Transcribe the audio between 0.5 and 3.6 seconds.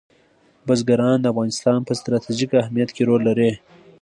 بزګان د افغانستان په ستراتیژیک اهمیت کې رول لري.